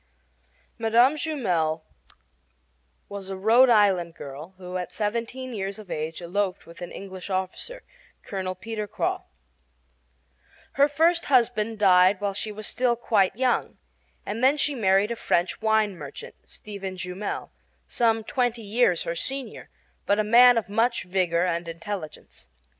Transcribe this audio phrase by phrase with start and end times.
[0.79, 1.13] Mme.
[1.15, 1.83] Jumel
[3.07, 7.29] was a Rhode Island girl who at seventeen years of age eloped with an English
[7.29, 7.83] officer,
[8.23, 9.19] Colonel Peter Croix.
[10.71, 13.77] Her first husband died while she was still quite young,
[14.25, 17.51] and she then married a French wine merchant, Stephen Jumel,
[17.87, 19.69] some twenty years her senior,
[20.07, 22.47] but a man of much vigor and intelligence.